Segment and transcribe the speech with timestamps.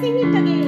[0.00, 0.59] sing it again.